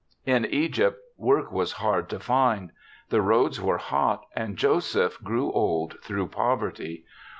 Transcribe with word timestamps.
"In 0.35 0.45
Egypt 0.45 0.99
work 1.15 1.51
was 1.51 1.73
hard 1.73 2.09
to 2.09 2.19
find; 2.19 2.71
the 3.09 3.21
roads 3.21 3.61
were 3.61 3.77
hot 3.77 4.25
and 4.35 4.57
Joseph 4.57 5.19
grew 5.23 5.51
old 5.51 5.97
through 6.01 6.29
poverty. 6.29 7.05